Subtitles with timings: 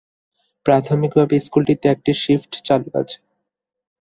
[0.65, 3.17] প্রাথমিকভাবে স্কুলটিতে একটি শিফট চালু আছে।